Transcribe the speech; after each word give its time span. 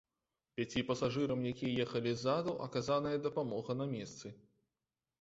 Пяці 0.59 0.81
пасажырам, 0.87 1.45
якія 1.51 1.85
ехалі 1.87 2.15
ззаду, 2.15 2.57
аказаная 2.71 3.15
дапамога 3.29 3.81
на 3.83 3.93
месцы. 3.97 4.27